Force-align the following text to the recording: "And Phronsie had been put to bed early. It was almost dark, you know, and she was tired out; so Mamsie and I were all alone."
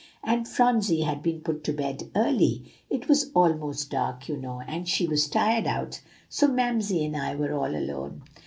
"And 0.23 0.47
Phronsie 0.47 1.01
had 1.03 1.21
been 1.21 1.41
put 1.41 1.63
to 1.65 1.73
bed 1.73 2.09
early. 2.15 2.65
It 2.89 3.07
was 3.07 3.29
almost 3.35 3.91
dark, 3.91 4.27
you 4.27 4.35
know, 4.35 4.61
and 4.61 4.89
she 4.89 5.05
was 5.05 5.29
tired 5.29 5.67
out; 5.67 6.01
so 6.27 6.47
Mamsie 6.47 7.05
and 7.05 7.15
I 7.15 7.35
were 7.35 7.53
all 7.53 7.75
alone." 7.75 8.23